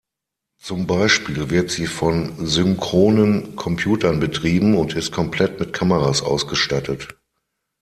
[0.57, 7.07] Zum Beispiel wird sie von synchronen Computern betrieben und ist komplett mit Kameras ausgestattet.